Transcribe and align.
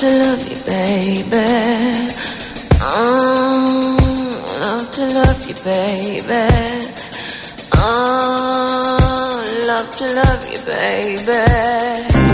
love 0.00 0.10
to 0.12 0.18
love 0.18 0.48
you, 0.48 0.56
baby. 0.64 2.14
Oh, 2.80 3.96
love 4.60 4.90
to 4.92 5.06
love 5.06 5.48
you, 5.48 5.54
baby. 5.64 6.86
Oh, 7.74 9.42
love 9.66 9.90
to 9.96 10.06
love 10.14 10.48
you, 10.48 10.58
baby. 10.66 12.27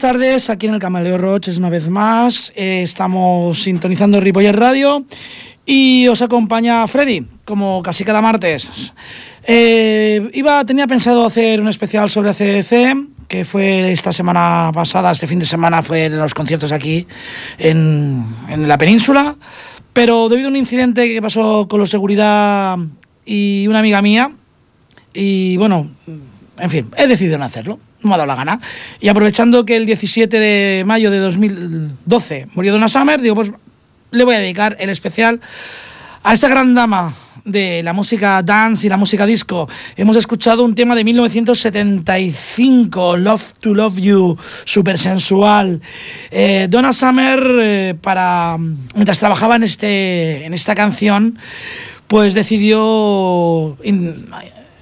Tardes. 0.00 0.48
Aquí 0.48 0.66
en 0.66 0.74
el 0.74 0.80
Camaleo 0.80 1.18
Roches 1.18 1.58
una 1.58 1.68
vez 1.68 1.88
más. 1.88 2.52
Eh, 2.56 2.82
estamos 2.82 3.62
sintonizando 3.62 4.18
Ripoller 4.18 4.58
Radio 4.58 5.04
y 5.66 6.08
os 6.08 6.22
acompaña 6.22 6.86
Freddy, 6.88 7.26
como 7.44 7.82
casi 7.82 8.02
cada 8.02 8.22
martes. 8.22 8.92
Eh, 9.44 10.30
iba, 10.32 10.64
tenía 10.64 10.86
pensado 10.86 11.24
hacer 11.24 11.60
un 11.60 11.68
especial 11.68 12.08
sobre 12.08 12.30
ACDC, 12.30 13.28
que 13.28 13.44
fue 13.44 13.92
esta 13.92 14.12
semana 14.12 14.70
pasada, 14.72 15.12
este 15.12 15.26
fin 15.26 15.38
de 15.38 15.44
semana, 15.44 15.82
fue 15.82 16.06
en 16.06 16.18
los 16.18 16.32
conciertos 16.34 16.72
aquí 16.72 17.06
en, 17.58 18.24
en 18.48 18.66
la 18.66 18.78
península. 18.78 19.36
Pero 19.92 20.28
debido 20.30 20.48
a 20.48 20.50
un 20.50 20.56
incidente 20.56 21.06
que 21.08 21.20
pasó 21.20 21.68
con 21.68 21.78
la 21.78 21.86
seguridad 21.86 22.78
y 23.26 23.66
una 23.68 23.80
amiga 23.80 24.00
mía, 24.00 24.32
y 25.12 25.58
bueno, 25.58 25.90
en 26.58 26.70
fin, 26.70 26.90
he 26.96 27.06
decidido 27.06 27.36
no 27.36 27.44
hacerlo 27.44 27.78
no 28.02 28.08
me 28.08 28.14
ha 28.14 28.18
dado 28.18 28.26
la 28.26 28.36
gana. 28.36 28.60
Y 29.00 29.08
aprovechando 29.08 29.64
que 29.64 29.76
el 29.76 29.86
17 29.86 30.38
de 30.38 30.84
mayo 30.84 31.10
de 31.10 31.18
2012 31.18 32.48
murió 32.54 32.72
Donna 32.72 32.88
Summer, 32.88 33.20
digo, 33.20 33.34
pues 33.34 33.50
le 34.10 34.24
voy 34.24 34.34
a 34.34 34.38
dedicar 34.38 34.76
el 34.80 34.90
especial 34.90 35.40
a 36.22 36.34
esta 36.34 36.48
gran 36.48 36.74
dama 36.74 37.14
de 37.44 37.82
la 37.82 37.94
música 37.94 38.42
dance 38.42 38.86
y 38.86 38.90
la 38.90 38.96
música 38.96 39.26
disco. 39.26 39.68
Hemos 39.96 40.16
escuchado 40.16 40.64
un 40.64 40.74
tema 40.74 40.94
de 40.94 41.04
1975, 41.04 43.16
Love 43.16 43.52
to 43.60 43.74
Love 43.74 43.98
You, 43.98 44.38
súper 44.64 44.98
sensual. 44.98 45.80
Eh, 46.30 46.66
Donna 46.68 46.92
Summer, 46.92 47.40
eh, 47.62 47.94
para, 48.00 48.56
mientras 48.58 49.18
trabajaba 49.18 49.56
en, 49.56 49.62
este, 49.62 50.44
en 50.44 50.52
esta 50.54 50.74
canción, 50.74 51.38
pues 52.06 52.34
decidió 52.34 53.78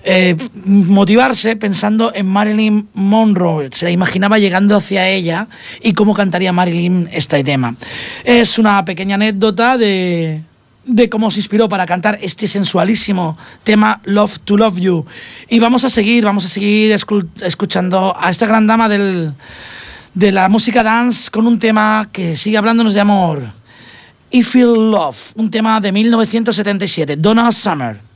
eh, 0.05 0.37
motivarse 0.65 1.57
pensando 1.57 2.13
en 2.15 2.27
Marilyn 2.27 2.89
Monroe. 2.95 3.69
Se 3.73 3.87
la 3.87 3.91
imaginaba 3.91 4.39
llegando 4.39 4.77
hacia 4.77 5.09
ella 5.09 5.49
y 5.83 5.93
cómo 5.93 6.15
cantaría 6.15 6.53
Marilyn 6.53 7.09
este 7.13 7.43
tema. 7.45 7.77
Es 8.25 8.59
una 8.59 8.85
pequeña 8.85 9.17
anécdota 9.17 9.77
de, 9.77 10.43
de 10.85 11.09
cómo 11.09 11.31
se 11.31 11.41
inspiró 11.41 11.69
para 11.69 11.87
cantar 11.87 12.19
este 12.23 12.47
sensualísimo 12.47 13.37
tema 13.63 14.01
Love 14.05 14.39
to 14.41 14.57
Love 14.57 14.79
You. 14.79 15.07
Y 15.49 15.59
vamos 15.59 15.85
a 15.85 15.91
seguir, 15.91 16.25
vamos 16.25 16.45
a 16.45 16.49
seguir 16.49 16.97
escuchando 17.43 18.17
a 18.19 18.31
esta 18.31 18.47
gran 18.47 18.67
dama 18.67 18.89
del, 18.89 19.35
de 20.15 20.33
la 20.33 20.49
música 20.49 20.83
dance 20.83 21.31
con 21.31 21.47
un 21.47 21.59
tema 21.59 22.09
que 22.11 22.37
sigue 22.37 22.57
hablándonos 22.57 22.95
de 22.95 23.01
amor. 23.01 23.43
I 24.31 24.43
Feel 24.43 24.91
Love, 24.91 25.33
un 25.37 25.51
tema 25.51 25.81
de 25.81 25.91
1977, 25.91 27.17
Donna 27.17 27.51
Summer. 27.51 28.08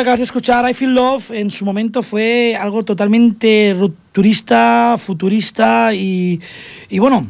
Que 0.00 0.02
acabas 0.04 0.20
de 0.20 0.24
escuchar, 0.24 0.68
I 0.68 0.72
Feel 0.72 0.94
Love, 0.94 1.30
en 1.32 1.50
su 1.50 1.66
momento 1.66 2.02
fue 2.02 2.56
algo 2.58 2.82
totalmente 2.82 3.76
rupturista, 3.78 4.96
futurista 4.98 5.92
y, 5.92 6.40
y 6.88 6.98
bueno, 6.98 7.26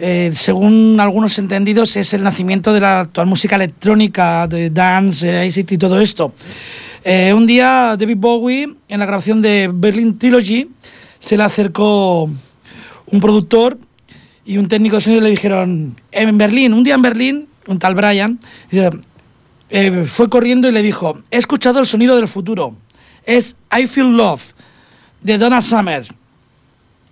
eh, 0.00 0.32
según 0.34 0.98
algunos 0.98 1.38
entendidos, 1.38 1.96
es 1.96 2.12
el 2.14 2.24
nacimiento 2.24 2.72
de 2.72 2.80
la 2.80 3.00
actual 3.00 3.28
música 3.28 3.54
electrónica, 3.54 4.48
de 4.48 4.70
dance, 4.70 5.46
ICT 5.46 5.72
y 5.72 5.78
todo 5.78 6.00
esto. 6.00 6.32
Eh, 7.04 7.32
un 7.32 7.46
día 7.46 7.94
David 7.96 8.16
Bowie, 8.16 8.68
en 8.88 8.98
la 8.98 9.06
grabación 9.06 9.40
de 9.40 9.70
Berlin 9.72 10.18
Trilogy, 10.18 10.68
se 11.20 11.36
le 11.36 11.44
acercó 11.44 12.24
un 12.24 13.20
productor 13.20 13.78
y 14.44 14.58
un 14.58 14.66
técnico 14.66 14.96
de 14.96 15.02
sonido 15.02 15.22
le 15.22 15.30
dijeron, 15.30 15.94
en 16.10 16.36
Berlín, 16.36 16.72
un 16.72 16.82
día 16.82 16.96
en 16.96 17.02
Berlín, 17.02 17.48
un 17.68 17.78
tal 17.78 17.94
Brian, 17.94 18.40
eh, 19.70 20.04
fue 20.08 20.28
corriendo 20.28 20.68
y 20.68 20.72
le 20.72 20.82
dijo, 20.82 21.18
he 21.30 21.36
escuchado 21.36 21.78
el 21.80 21.86
sonido 21.86 22.16
del 22.16 22.28
futuro, 22.28 22.74
es 23.24 23.56
I 23.76 23.86
Feel 23.86 24.16
Love, 24.16 24.42
de 25.20 25.38
Donna 25.38 25.60
Summer. 25.60 26.04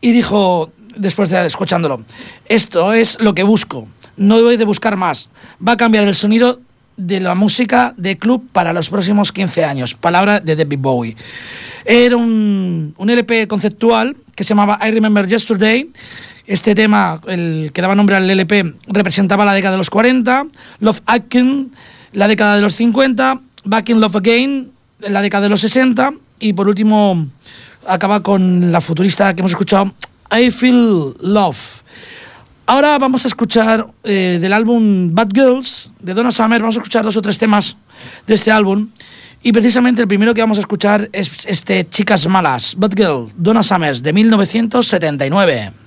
Y 0.01 0.13
dijo, 0.13 0.73
después 0.97 1.31
de 1.31 1.45
escuchándolo, 1.47 2.05
esto 2.49 2.93
es 2.93 3.19
lo 3.21 3.35
que 3.35 3.43
busco, 3.43 3.89
no 4.17 4.37
debo 4.37 4.51
de 4.51 4.65
buscar 4.65 4.97
más, 4.97 5.29
va 5.67 5.73
a 5.73 5.77
cambiar 5.77 6.05
el 6.05 6.15
sonido 6.15 6.61
de 6.97 7.21
la 7.21 7.35
música 7.35 7.93
de 7.97 8.17
club 8.17 8.49
para 8.53 8.73
los 8.73 8.89
próximos 8.89 9.33
15 9.33 9.65
años. 9.65 9.95
Palabra 9.95 10.41
de 10.41 10.57
David 10.57 10.79
Bowie. 10.79 11.17
Era 11.85 12.17
un, 12.17 12.95
un 12.97 13.11
LP 13.11 13.47
conceptual 13.47 14.17
que 14.35 14.45
se 14.45 14.51
llamaba 14.51 14.79
I 14.87 14.91
Remember 14.91 15.27
Yesterday. 15.27 15.91
Este 16.47 16.75
tema, 16.75 17.21
el 17.27 17.71
que 17.75 17.83
daba 17.83 17.95
nombre 17.95 18.17
al 18.17 18.31
LP, 18.31 18.77
representaba 18.87 19.45
la 19.45 19.53
década 19.53 19.73
de 19.73 19.79
los 19.79 19.91
40. 19.91 20.47
Love 20.81 21.03
Akin 21.07 21.73
la 22.17 22.29
década 22.29 22.57
de 22.57 22.63
los 22.63 22.75
50, 22.75 23.43
Back 23.65 23.91
in 23.91 24.01
Love 24.01 24.17
Again, 24.17 24.73
la 25.01 25.21
década 25.21 25.43
de 25.43 25.49
los 25.51 25.61
60 25.61 26.15
y 26.41 26.55
por 26.55 26.67
último 26.67 27.27
acaba 27.87 28.23
con 28.23 28.73
la 28.73 28.81
futurista 28.81 29.35
que 29.35 29.43
hemos 29.43 29.53
escuchado, 29.53 29.93
I 30.35 30.51
Feel 30.51 31.15
Love. 31.21 31.83
Ahora 32.65 32.97
vamos 32.97 33.27
a 33.27 33.29
escuchar 33.29 33.87
eh, 34.03 34.39
del 34.41 34.55
álbum 34.55 35.15
Bad 35.15 35.29
Girls 35.35 35.93
de 36.01 36.15
Donna 36.15 36.33
Summer, 36.33 36.63
vamos 36.63 36.77
a 36.77 36.79
escuchar 36.79 37.05
dos 37.05 37.19
o 37.19 37.23
tres 37.23 37.37
temas 37.37 37.77
de 38.27 38.35
este 38.35 38.51
álbum. 38.51 38.89
Y 39.43 39.53
precisamente 39.53 40.01
el 40.01 40.09
primero 40.09 40.33
que 40.33 40.41
vamos 40.41 40.57
a 40.57 40.63
escuchar 40.63 41.11
es 41.13 41.45
este 41.47 41.87
Chicas 41.87 42.27
Malas, 42.29 42.77
Bad 42.79 42.95
Girl, 42.97 43.31
Donna 43.37 43.63
Summers, 43.63 44.03
de 44.03 44.15
1979. 44.15 45.86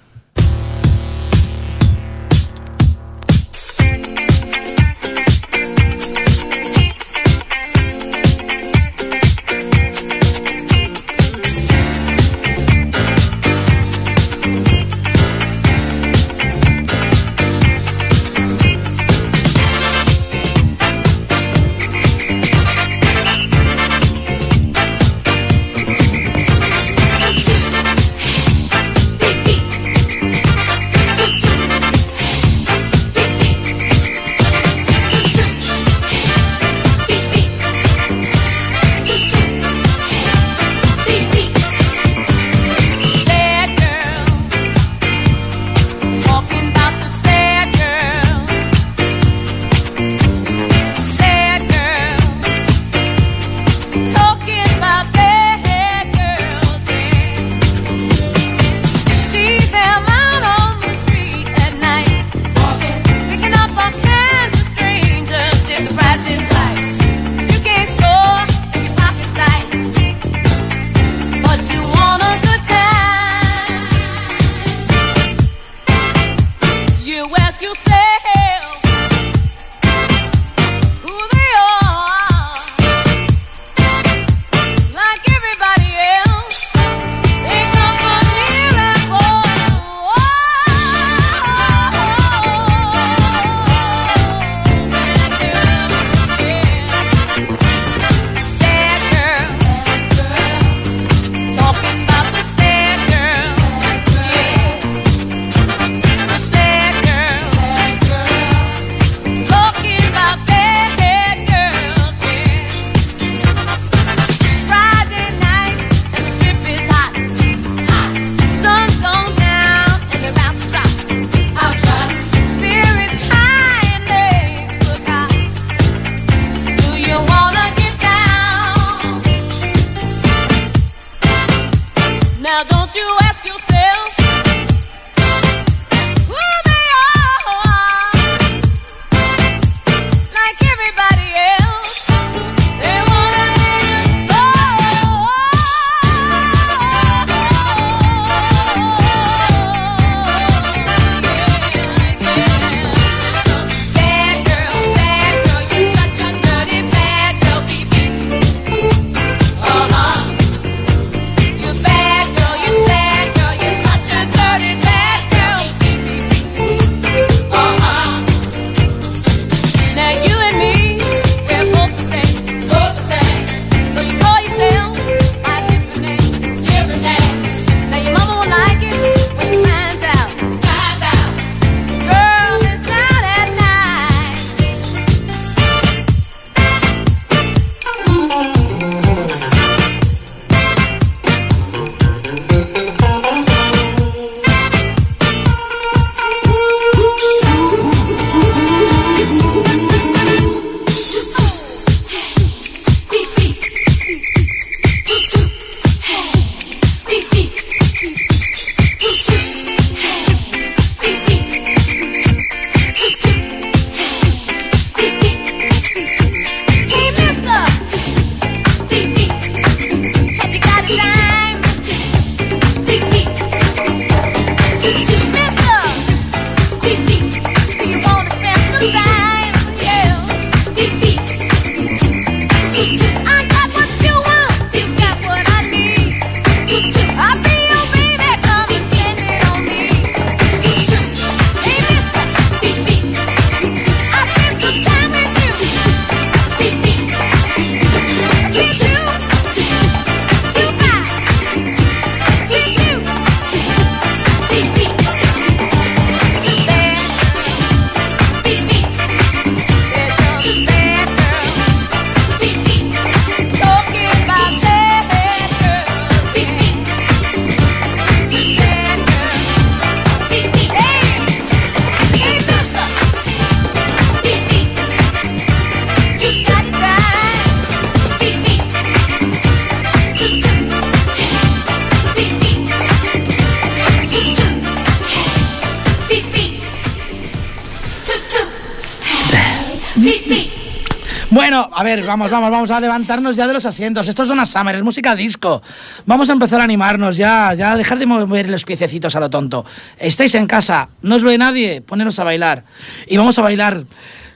a 291.80 291.84
ver, 291.84 292.04
vamos, 292.06 292.30
vamos, 292.30 292.52
vamos 292.52 292.72
a 292.72 292.80
levantarnos 292.82 293.38
ya 293.38 293.48
de 293.48 293.54
los 293.54 293.66
asientos. 293.66 294.06
Esto 294.06 294.24
es 294.24 294.28
Donna 294.28 294.46
Summer, 294.46 294.76
es 294.76 294.84
música 294.84 295.16
disco. 295.16 295.62
Vamos 296.06 296.30
a 296.30 296.34
empezar 296.34 296.60
a 296.60 296.66
animarnos 296.66 297.16
ya, 297.16 297.54
ya 297.54 297.72
a 297.72 297.78
dejar 297.78 297.98
de 298.00 298.06
mover 298.06 298.50
los 298.50 298.66
piececitos 298.66 299.16
a 299.16 299.22
lo 299.22 299.30
tonto. 299.30 299.66
Estáis 299.98 300.36
en 300.36 300.46
casa, 300.46 300.90
no 301.04 301.16
os 301.16 301.24
ve 301.24 301.38
nadie, 301.38 301.80
poneros 301.80 302.20
a 302.20 302.26
bailar. 302.26 302.66
Y 303.08 303.16
vamos 303.16 303.40
a 303.40 303.44
bailar 303.44 303.86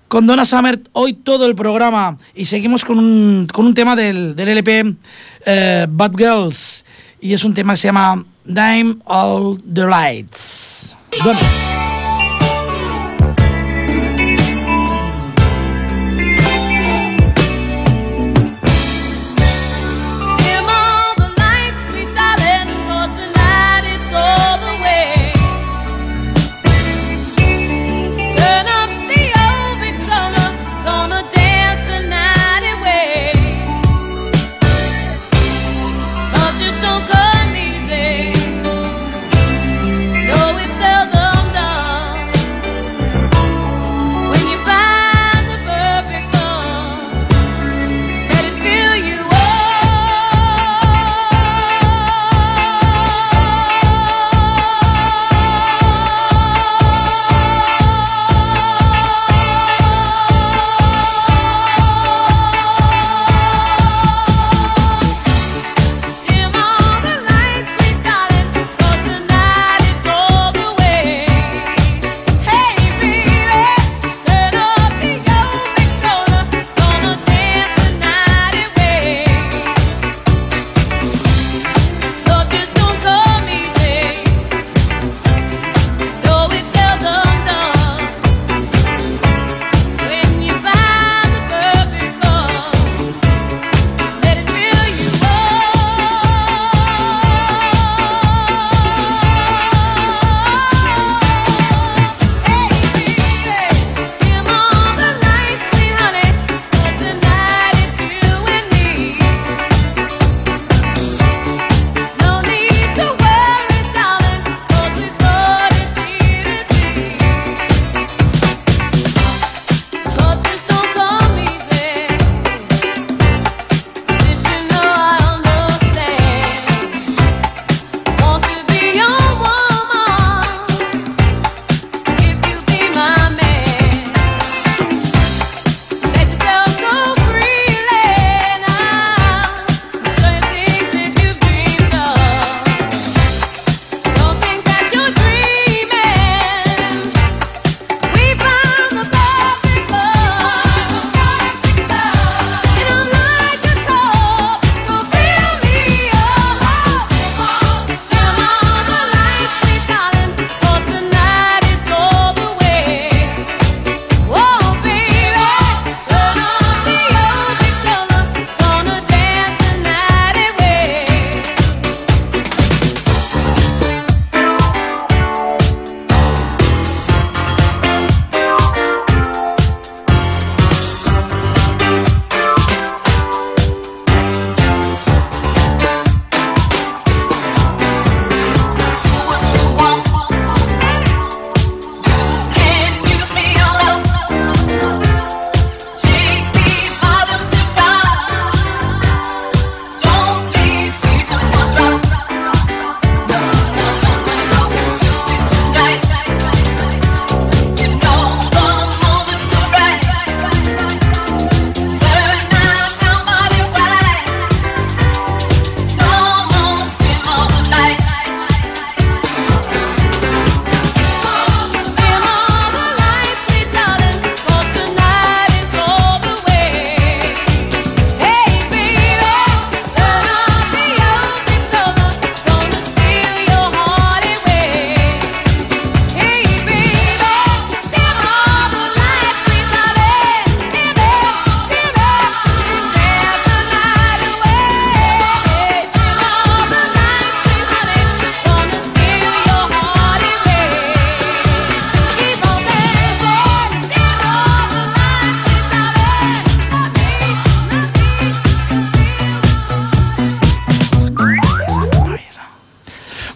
con 0.07 0.25
Donna 0.25 0.45
Summer 0.45 0.79
hoy 0.93 1.15
todo 1.15 1.45
el 1.45 1.53
programa. 1.53 2.15
Y 2.33 2.45
seguimos 2.45 2.85
con 2.85 2.97
un, 2.97 3.49
con 3.51 3.65
un 3.65 3.73
tema 3.73 3.97
del, 3.97 4.37
del 4.37 4.47
LP 4.47 4.95
eh, 5.45 5.85
Bad 5.89 6.13
Girls. 6.15 6.85
Y 7.19 7.33
es 7.33 7.43
un 7.43 7.53
tema 7.53 7.73
que 7.73 7.77
se 7.77 7.87
llama 7.89 8.23
Dime 8.45 8.99
All 9.03 9.61
the 9.61 9.83
Lights. 9.83 10.95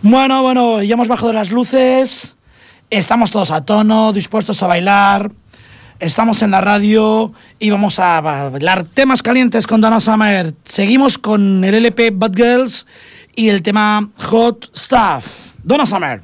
Bueno, 0.10 0.42
bueno, 0.42 0.82
ya 0.82 0.94
hemos 0.94 1.10
bajado 1.10 1.34
las 1.34 1.52
luces, 1.52 2.38
estamos 2.90 3.30
todos 3.30 3.52
a 3.52 3.66
tono, 3.66 4.14
dispuestos 4.14 4.64
a 4.64 4.68
bailar, 4.68 5.34
estamos 6.00 6.42
en 6.44 6.52
la 6.52 6.62
radio 6.62 7.34
y 7.60 7.72
vamos 7.72 8.00
a 8.00 8.22
bailar 8.22 8.86
temas 8.86 9.22
calientes 9.22 9.68
con 9.68 9.82
Donna 9.82 10.00
Summer. 10.00 10.54
Seguimos 10.64 11.18
con 11.18 11.62
el 11.66 11.76
LP 11.76 12.12
Bad 12.12 12.38
Girls 12.38 12.86
y 13.36 13.50
el 13.50 13.62
tema 13.62 14.08
Hot 14.30 14.70
Stuff. 14.74 15.26
Donna 15.62 15.86
Summer. 15.86 16.22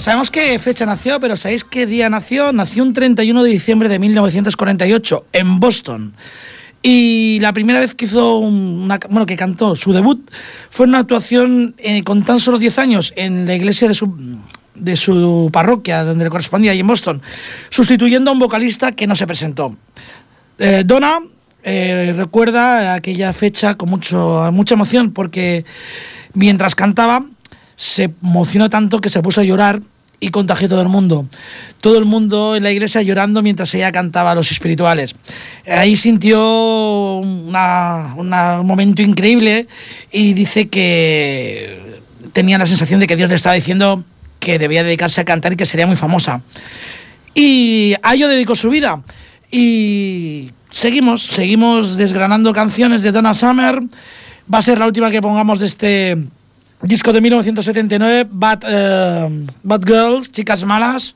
Sabemos 0.00 0.30
qué 0.30 0.58
fecha 0.58 0.84
nació, 0.84 1.20
pero 1.20 1.36
¿sabéis 1.36 1.64
qué 1.64 1.86
día 1.86 2.10
nació? 2.10 2.52
Nació 2.52 2.82
un 2.82 2.92
31 2.92 3.42
de 3.42 3.50
diciembre 3.50 3.88
de 3.88 3.98
1948 3.98 5.26
en 5.32 5.58
Boston. 5.58 6.14
Y 6.82 7.38
la 7.40 7.52
primera 7.52 7.80
vez 7.80 7.94
que 7.94 8.04
hizo 8.04 8.40
bueno, 8.40 9.26
que 9.26 9.36
cantó 9.36 9.74
su 9.74 9.92
debut 9.92 10.30
fue 10.70 10.86
una 10.86 10.98
actuación 10.98 11.74
eh, 11.78 12.02
con 12.04 12.24
tan 12.24 12.40
solo 12.40 12.58
10 12.58 12.78
años 12.78 13.12
en 13.16 13.46
la 13.46 13.54
iglesia 13.54 13.88
de 13.88 13.94
su, 13.94 14.38
de 14.74 14.96
su 14.96 15.50
parroquia, 15.52 16.04
donde 16.04 16.24
le 16.24 16.30
correspondía, 16.30 16.72
ahí 16.72 16.80
en 16.80 16.86
Boston, 16.86 17.22
sustituyendo 17.70 18.30
a 18.30 18.34
un 18.34 18.38
vocalista 18.38 18.92
que 18.92 19.06
no 19.06 19.16
se 19.16 19.26
presentó. 19.26 19.76
Eh, 20.58 20.82
Donna 20.84 21.20
eh, 21.62 22.12
recuerda 22.16 22.94
aquella 22.94 23.32
fecha 23.32 23.76
con 23.76 23.88
mucho, 23.88 24.48
mucha 24.52 24.74
emoción 24.74 25.12
porque 25.12 25.64
mientras 26.34 26.74
cantaba 26.74 27.24
se 27.76 28.04
emocionó 28.22 28.70
tanto 28.70 29.00
que 29.00 29.08
se 29.08 29.22
puso 29.22 29.40
a 29.40 29.44
llorar 29.44 29.80
y 30.18 30.30
contagió 30.30 30.68
todo 30.68 30.80
el 30.80 30.88
mundo. 30.88 31.26
Todo 31.80 31.98
el 31.98 32.04
mundo 32.04 32.56
en 32.56 32.62
la 32.62 32.70
iglesia 32.70 33.02
llorando 33.02 33.42
mientras 33.42 33.74
ella 33.74 33.92
cantaba 33.92 34.32
a 34.32 34.34
los 34.34 34.50
espirituales. 34.50 35.14
Ahí 35.66 35.96
sintió 35.96 37.18
un 37.18 37.52
momento 38.64 39.02
increíble 39.02 39.68
y 40.10 40.32
dice 40.32 40.68
que 40.68 42.00
tenía 42.32 42.58
la 42.58 42.66
sensación 42.66 43.00
de 43.00 43.06
que 43.06 43.16
Dios 43.16 43.28
le 43.28 43.36
estaba 43.36 43.54
diciendo 43.54 44.04
que 44.40 44.58
debía 44.58 44.82
dedicarse 44.82 45.20
a 45.20 45.24
cantar 45.24 45.52
y 45.52 45.56
que 45.56 45.66
sería 45.66 45.86
muy 45.86 45.96
famosa. 45.96 46.42
Y 47.34 47.94
a 48.02 48.14
ello 48.14 48.28
dedicó 48.28 48.54
su 48.56 48.70
vida. 48.70 49.02
Y 49.50 50.50
seguimos, 50.70 51.24
seguimos 51.24 51.96
desgranando 51.96 52.52
canciones 52.52 53.02
de 53.02 53.12
Donna 53.12 53.34
Summer. 53.34 53.82
Va 54.52 54.58
a 54.58 54.62
ser 54.62 54.78
la 54.78 54.86
última 54.86 55.10
que 55.10 55.20
pongamos 55.20 55.60
de 55.60 55.66
este 55.66 56.16
disco 56.86 57.12
de 57.12 57.20
1979, 57.20 58.28
Bad, 58.30 58.62
eh, 58.66 59.46
Bad 59.62 59.82
Girls, 59.86 60.30
Chicas 60.30 60.64
Malas. 60.64 61.14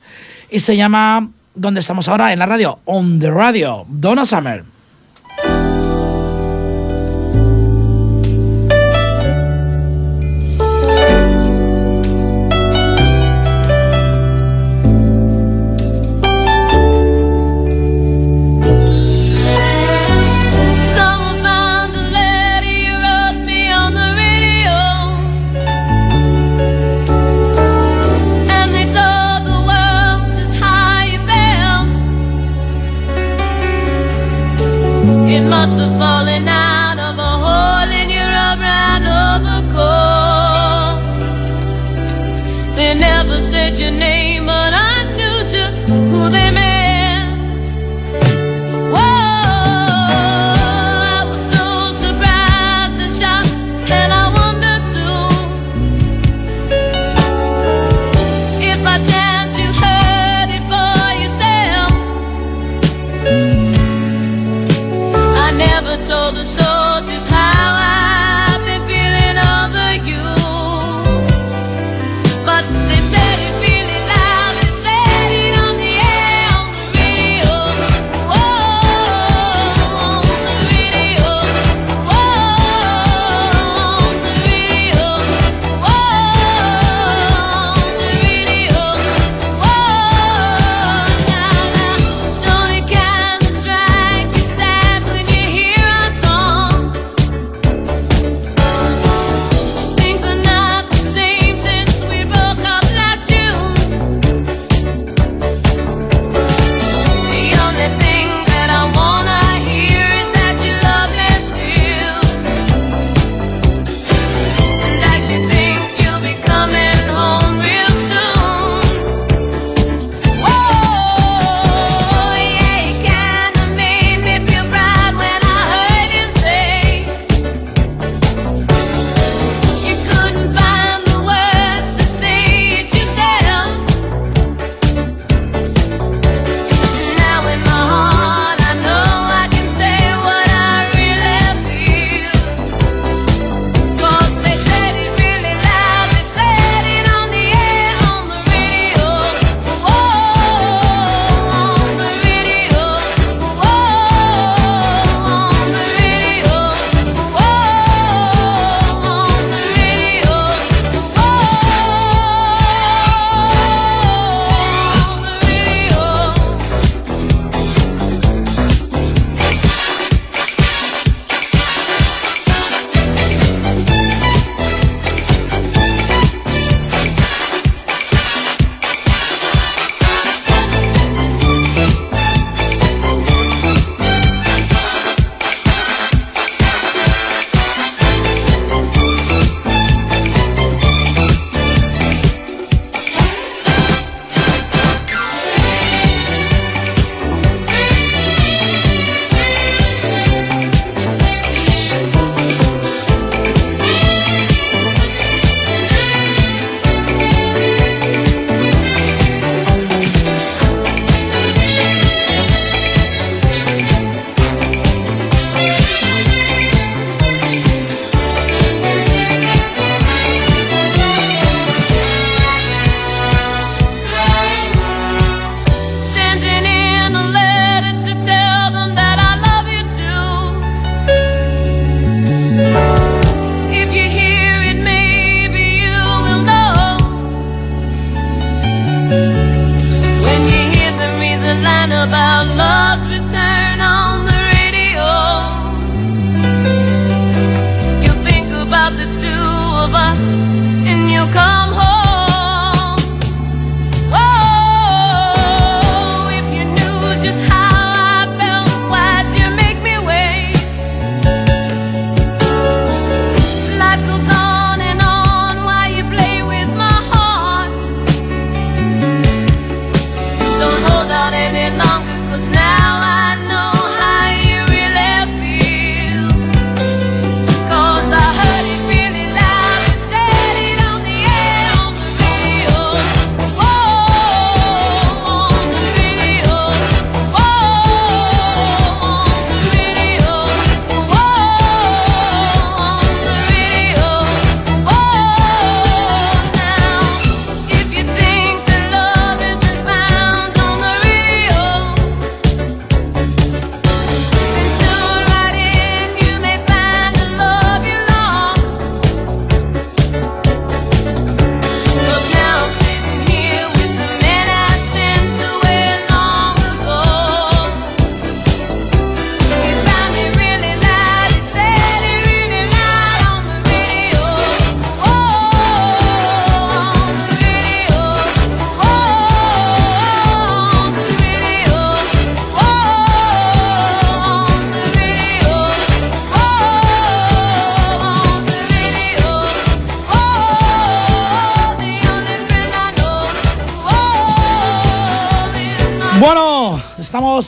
Y 0.49 0.59
se 0.59 0.75
llama, 0.75 1.29
¿dónde 1.55 1.79
estamos 1.79 2.07
ahora? 2.07 2.33
En 2.33 2.39
la 2.39 2.45
radio, 2.45 2.79
On 2.85 3.19
the 3.19 3.29
Radio, 3.29 3.85
Donna 3.87 4.25
Summer. 4.25 4.70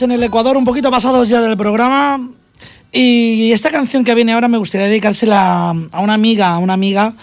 en 0.03 0.11
el 0.11 0.23
Ecuador, 0.23 0.57
un 0.57 0.65
poquito 0.65 0.91
pasados 0.91 1.29
ya 1.29 1.41
del 1.41 1.57
programa. 1.57 2.29
Y 2.91 3.51
esta 3.51 3.71
canción 3.71 4.03
que 4.03 4.13
viene 4.13 4.33
ahora 4.33 4.47
me 4.47 4.57
gustaría 4.57 4.87
dedicársela 4.87 5.69
a 5.69 5.99
una 5.99 6.13
amiga, 6.13 6.53
a 6.53 6.57
una 6.59 6.73
amiga 6.73 7.15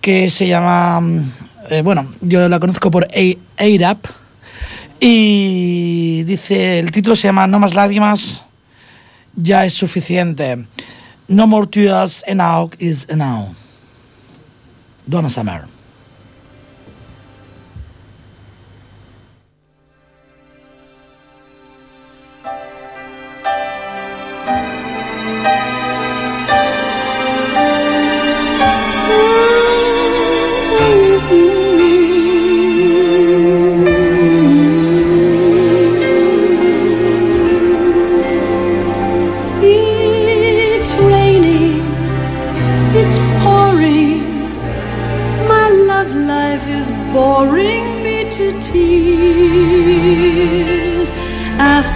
que 0.00 0.28
se 0.28 0.46
llama, 0.46 1.02
eh, 1.70 1.82
bueno, 1.82 2.12
yo 2.20 2.48
la 2.48 2.60
conozco 2.60 2.90
por 2.90 3.06
AIRAP. 3.56 4.06
Y 5.00 6.22
dice, 6.24 6.78
el 6.78 6.90
título 6.90 7.16
se 7.16 7.28
llama 7.28 7.46
No 7.46 7.58
más 7.58 7.74
lágrimas, 7.74 8.42
ya 9.34 9.64
es 9.64 9.72
suficiente. 9.74 10.66
No 11.28 11.46
more 11.46 11.66
tears, 11.66 12.22
enough 12.26 12.72
is 12.78 13.06
enough. 13.08 13.54
Donna 15.06 15.30
Summer. 15.30 15.73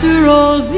after 0.09 0.27
all 0.27 0.78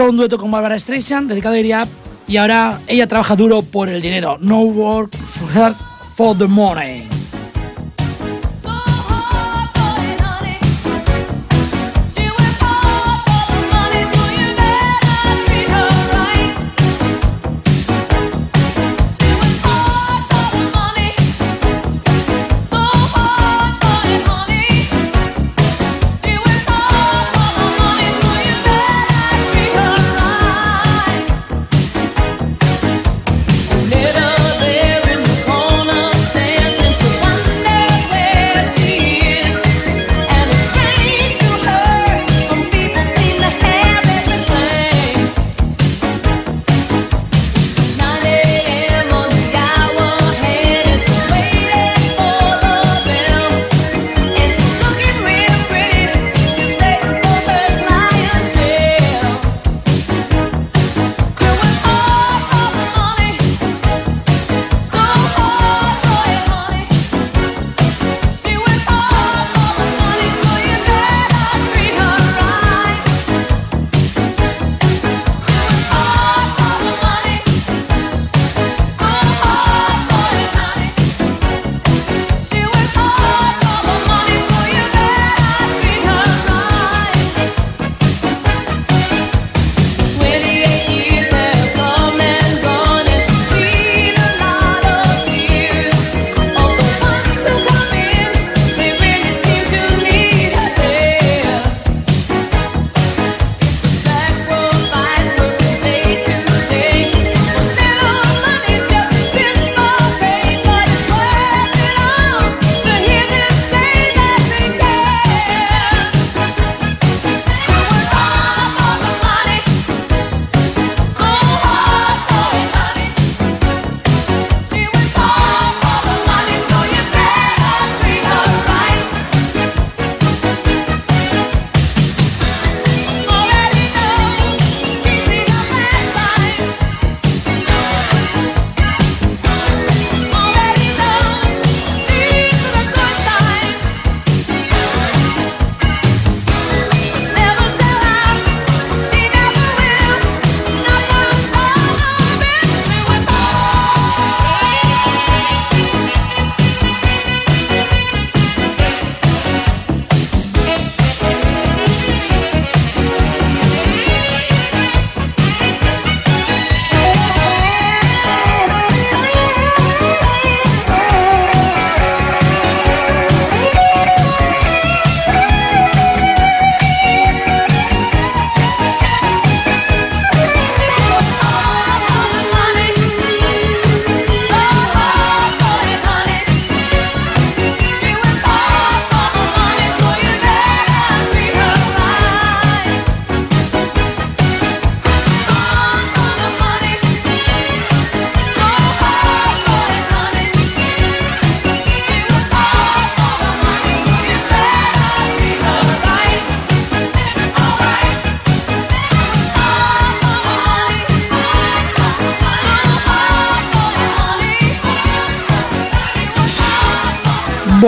escuchado 0.00 0.10
un 0.12 0.16
dueto 0.16 0.38
con 0.38 0.50
Barbara 0.50 0.78
Streisand, 0.78 1.28
dedicado 1.28 1.56
a 1.56 1.58
Iria, 1.58 1.86
y 2.26 2.38
ahora 2.38 2.80
ella 2.86 3.06
trabaja 3.06 3.36
duro 3.36 3.60
por 3.60 3.90
el 3.90 4.00
dinero. 4.00 4.38
No 4.40 4.60
work 4.60 5.14
for, 5.14 5.74
for 6.16 6.38
the 6.38 6.46
money. 6.46 7.19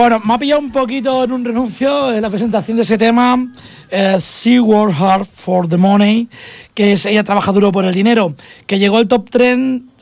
Bueno, 0.02 0.20
me 0.24 0.34
ha 0.34 0.38
pillado 0.38 0.60
un 0.60 0.72
poquito 0.72 1.22
en 1.22 1.30
un 1.30 1.44
renuncio 1.44 2.12
en 2.12 2.22
la 2.22 2.28
presentación 2.28 2.76
de 2.76 2.82
ese 2.82 2.98
tema, 2.98 3.46
eh, 3.88 4.16
She 4.18 4.58
Work 4.58 5.00
Hard 5.00 5.26
for 5.26 5.68
the 5.68 5.76
Money, 5.76 6.28
que 6.74 6.94
es 6.94 7.06
Ella 7.06 7.22
trabaja 7.22 7.52
duro 7.52 7.70
por 7.70 7.84
el 7.84 7.94
dinero, 7.94 8.34
que 8.66 8.80
llegó 8.80 8.96
al 8.96 9.06
top 9.06 9.30
3, 9.30 9.58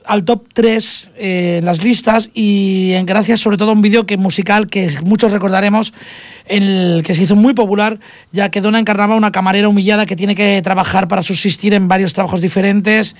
al 0.06 0.24
top 0.24 0.46
3 0.54 1.10
eh, 1.16 1.56
en 1.58 1.66
las 1.66 1.84
listas 1.84 2.30
y 2.32 2.92
en 2.92 3.04
gracias 3.04 3.40
sobre 3.40 3.58
todo 3.58 3.72
a 3.72 3.74
un 3.74 3.82
vídeo 3.82 4.06
que 4.06 4.16
musical 4.16 4.68
que 4.68 4.90
muchos 5.04 5.32
recordaremos, 5.32 5.92
en 6.46 6.62
el 6.62 7.02
que 7.02 7.12
se 7.12 7.24
hizo 7.24 7.36
muy 7.36 7.52
popular, 7.52 7.98
ya 8.32 8.50
que 8.50 8.62
Donna 8.62 8.78
encarnaba 8.78 9.16
una 9.16 9.32
camarera 9.32 9.68
humillada 9.68 10.06
que 10.06 10.16
tiene 10.16 10.34
que 10.34 10.62
trabajar 10.62 11.08
para 11.08 11.22
subsistir 11.22 11.74
en 11.74 11.88
varios 11.88 12.14
trabajos 12.14 12.40
diferentes. 12.40 13.14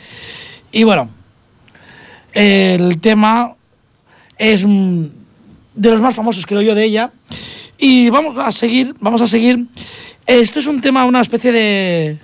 Y 0.72 0.84
bueno, 0.84 1.10
el 2.32 2.98
tema 3.02 3.52
es 4.38 4.64
mm, 4.64 5.19
de 5.74 5.90
los 5.90 6.00
más 6.00 6.14
famosos, 6.14 6.46
creo 6.46 6.62
yo, 6.62 6.74
de 6.74 6.84
ella. 6.84 7.12
Y 7.78 8.10
vamos 8.10 8.36
a 8.38 8.52
seguir, 8.52 8.94
vamos 9.00 9.20
a 9.22 9.26
seguir. 9.26 9.66
Esto 10.26 10.58
es 10.60 10.66
un 10.66 10.80
tema, 10.80 11.04
una 11.04 11.20
especie 11.20 11.52
de... 11.52 12.18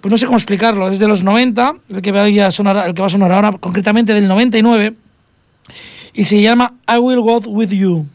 Pues 0.00 0.10
no 0.10 0.18
sé 0.18 0.26
cómo 0.26 0.36
explicarlo, 0.38 0.88
es 0.90 0.98
de 0.98 1.08
los 1.08 1.24
90, 1.24 1.74
el 1.88 2.02
que, 2.02 2.12
va 2.12 2.24
a 2.46 2.50
sonar, 2.50 2.86
el 2.86 2.94
que 2.94 3.00
va 3.00 3.06
a 3.06 3.10
sonar 3.10 3.32
ahora, 3.32 3.52
concretamente 3.52 4.14
del 4.14 4.28
99, 4.28 4.94
y 6.14 6.24
se 6.24 6.40
llama 6.40 6.74
I 6.88 6.98
Will 6.98 7.20
Go 7.20 7.38
With 7.46 7.70
You. 7.70 8.06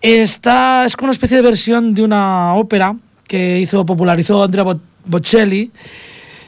Es 0.00 0.40
como 0.96 1.06
una 1.06 1.12
especie 1.12 1.36
de 1.36 1.42
versión 1.42 1.94
de 1.94 2.02
una 2.02 2.54
ópera 2.54 2.94
que 3.26 3.60
hizo, 3.60 3.84
popularizó 3.84 4.42
Andrea 4.42 4.62
Bo- 4.64 4.80
Bocelli, 5.04 5.70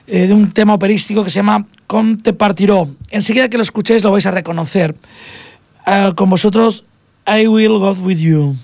eh, 0.06 0.26
de 0.26 0.32
un 0.32 0.52
tema 0.52 0.74
operístico 0.74 1.24
que 1.24 1.30
se 1.30 1.36
llama 1.36 1.66
Con 1.86 2.22
te 2.22 2.32
partiró. 2.32 2.88
Enseguida 3.10 3.48
que 3.48 3.56
lo 3.56 3.62
escuchéis 3.62 4.04
lo 4.04 4.10
vais 4.12 4.26
a 4.26 4.30
reconocer. 4.30 4.94
Eh, 5.86 6.12
con 6.14 6.30
vosotros, 6.30 6.84
I 7.28 7.48
Will 7.48 7.80
Go 7.80 8.00
With 8.04 8.20
You. 8.20 8.54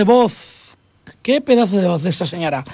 De 0.00 0.04
voz. 0.04 0.76
Qué 1.22 1.40
pedazo 1.42 1.76
de 1.76 1.86
voz 1.88 2.02
de 2.02 2.08
esta 2.10 2.24
señora. 2.24 2.64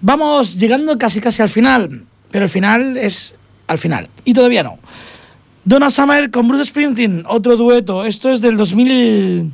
Vamos 0.00 0.56
llegando 0.58 0.98
casi 0.98 1.20
casi 1.20 1.42
al 1.42 1.48
final, 1.48 2.04
pero 2.30 2.44
el 2.44 2.48
final 2.50 2.96
es 2.96 3.34
al 3.68 3.78
final. 3.78 4.08
Y 4.24 4.32
todavía 4.32 4.62
no. 4.64 4.78
Donna 5.64 5.90
Summer 5.90 6.30
con 6.30 6.48
Bruce 6.48 6.64
Springsteen, 6.66 7.24
otro 7.28 7.56
dueto. 7.56 8.04
Esto 8.04 8.30
es 8.30 8.40
del 8.40 8.56
2000... 8.56 9.50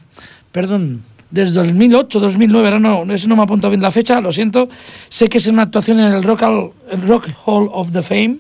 Perdón, 0.53 1.03
desde 1.31 1.55
2008, 1.55 2.21
2009, 2.21 2.69
ahora 2.69 2.79
no, 2.81 3.11
eso 3.13 3.27
no 3.29 3.37
me 3.37 3.43
ha 3.43 3.45
apuntado 3.45 3.71
bien 3.71 3.81
la 3.83 3.91
fecha, 3.91 4.21
lo 4.21 4.33
siento. 4.33 4.69
Sé 5.09 5.29
que 5.29 5.39
es 5.39 5.47
una 5.47 5.63
actuación 5.63 6.01
en 6.01 6.13
el 6.15 6.23
Rock, 6.23 6.43
Hall- 6.43 6.73
el 6.91 7.03
Rock 7.09 7.29
Hall 7.47 7.69
of 7.73 7.93
the 7.93 8.03
Fame 8.03 8.39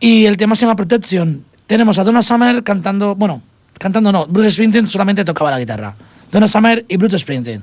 y 0.00 0.24
el 0.26 0.36
tema 0.36 0.54
se 0.56 0.62
llama 0.62 0.76
Protection. 0.76 1.44
Tenemos 1.66 1.98
a 1.98 2.04
Donna 2.04 2.22
Summer 2.22 2.62
cantando, 2.62 3.14
bueno, 3.16 3.42
cantando 3.78 4.12
no, 4.12 4.26
Bruce 4.26 4.52
Springsteen 4.52 4.86
solamente 4.88 5.24
tocaba 5.24 5.50
la 5.50 5.58
guitarra. 5.58 5.96
Donna 6.30 6.46
Summer 6.46 6.84
y 6.88 6.96
Bruce 6.96 7.18
Springsteen. 7.18 7.62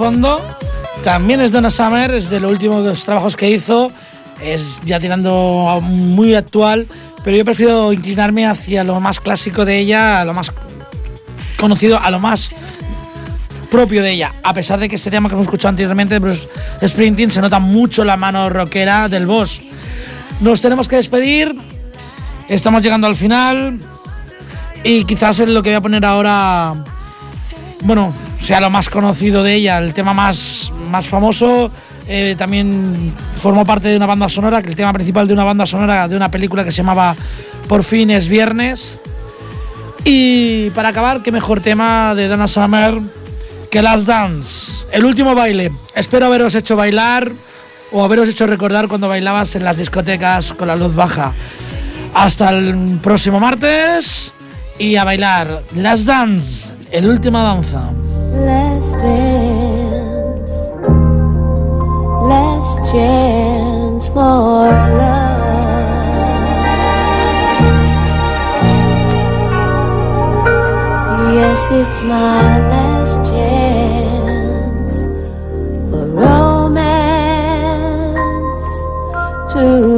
Fondo. 0.00 0.40
También 1.02 1.42
es 1.42 1.52
Donna 1.52 1.68
Summer, 1.68 2.10
es 2.14 2.30
de 2.30 2.40
los 2.40 2.50
últimos 2.50 3.04
trabajos 3.04 3.36
que 3.36 3.50
hizo, 3.50 3.92
es 4.42 4.80
ya 4.82 4.98
tirando 4.98 5.78
muy 5.82 6.34
actual, 6.34 6.86
pero 7.22 7.36
yo 7.36 7.44
prefiero 7.44 7.92
inclinarme 7.92 8.46
hacia 8.46 8.82
lo 8.82 8.98
más 8.98 9.20
clásico 9.20 9.66
de 9.66 9.78
ella, 9.78 10.22
a 10.22 10.24
lo 10.24 10.32
más 10.32 10.52
conocido, 11.58 12.00
a 12.00 12.10
lo 12.10 12.18
más 12.18 12.48
propio 13.70 14.02
de 14.02 14.12
ella, 14.12 14.32
a 14.42 14.54
pesar 14.54 14.80
de 14.80 14.88
que 14.88 14.96
este 14.96 15.10
tema 15.10 15.28
que 15.28 15.34
hemos 15.34 15.46
escuchado 15.46 15.68
anteriormente 15.68 16.18
Bruce 16.18 16.48
Springsteen 16.82 17.30
se 17.30 17.42
nota 17.42 17.58
mucho 17.58 18.02
la 18.02 18.16
mano 18.16 18.48
rockera 18.48 19.06
del 19.10 19.26
boss. 19.26 19.60
Nos 20.40 20.62
tenemos 20.62 20.88
que 20.88 20.96
despedir, 20.96 21.54
estamos 22.48 22.80
llegando 22.82 23.06
al 23.06 23.16
final. 23.16 23.78
Y 24.82 25.04
quizás 25.04 25.40
es 25.40 25.48
lo 25.50 25.62
que 25.62 25.68
voy 25.68 25.76
a 25.76 25.80
poner 25.82 26.06
ahora 26.06 26.74
bueno, 27.82 28.12
sea 28.40 28.60
lo 28.60 28.70
más 28.70 28.88
conocido 28.88 29.42
de 29.42 29.54
ella, 29.54 29.78
el 29.78 29.94
tema 29.94 30.14
más, 30.14 30.72
más 30.90 31.06
famoso. 31.06 31.70
Eh, 32.08 32.34
también 32.36 33.14
formó 33.36 33.64
parte 33.64 33.88
de 33.88 33.96
una 33.96 34.06
banda 34.06 34.28
sonora, 34.28 34.62
que 34.62 34.68
el 34.68 34.76
tema 34.76 34.92
principal 34.92 35.28
de 35.28 35.34
una 35.34 35.44
banda 35.44 35.66
sonora 35.66 36.08
de 36.08 36.16
una 36.16 36.30
película 36.30 36.64
que 36.64 36.72
se 36.72 36.78
llamaba 36.78 37.14
Por 37.68 37.84
fin 37.84 38.10
es 38.10 38.28
viernes. 38.28 38.98
Y 40.04 40.70
para 40.70 40.88
acabar, 40.88 41.22
qué 41.22 41.30
mejor 41.30 41.60
tema 41.60 42.14
de 42.14 42.26
Donna 42.26 42.48
Summer 42.48 43.00
que 43.70 43.82
Last 43.82 44.06
Dance, 44.06 44.86
el 44.90 45.04
último 45.04 45.34
baile. 45.34 45.70
Espero 45.94 46.26
haberos 46.26 46.54
hecho 46.56 46.74
bailar 46.74 47.30
o 47.92 48.04
haberos 48.04 48.28
hecho 48.28 48.46
recordar 48.46 48.88
cuando 48.88 49.08
bailabas 49.08 49.54
en 49.54 49.64
las 49.64 49.76
discotecas 49.76 50.52
con 50.52 50.66
la 50.66 50.76
luz 50.76 50.94
baja. 50.94 51.32
Hasta 52.14 52.50
el 52.50 52.98
próximo 53.00 53.38
martes 53.38 54.32
y 54.78 54.96
a 54.96 55.04
bailar. 55.04 55.62
Last 55.76 56.04
Dance, 56.06 56.72
el 56.90 57.08
última 57.08 57.44
danza. 57.44 57.90
Chance 62.90 64.08
for 64.08 64.14
love. 64.16 65.30
Yes, 71.34 71.62
it's 71.70 71.98
my 72.08 72.58
last 72.72 73.16
chance 73.30 74.96
for 75.88 76.06
romance 76.06 76.74
to. 79.52 79.89